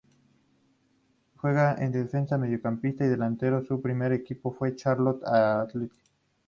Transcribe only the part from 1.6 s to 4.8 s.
de defensa, mediocampista y delantero. Su primer equipo fue